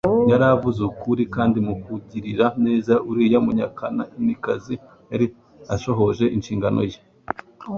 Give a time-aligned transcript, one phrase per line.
[0.29, 4.73] yari avuze ukuri, kandi mu kugirira neza uriya munyakananikazi
[5.11, 5.25] yari
[5.73, 6.99] ashohoje inshingano ye.